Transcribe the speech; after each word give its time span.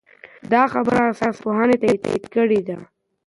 دا 0.51 0.63
خبره 0.73 1.03
ساینس 1.19 1.37
پوهانو 1.43 1.75
تایید 1.81 2.25
کړې 2.33 2.61
ده. 2.67 2.77